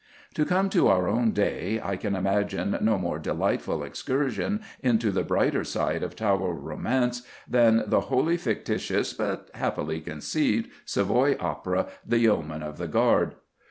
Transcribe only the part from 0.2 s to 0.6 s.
To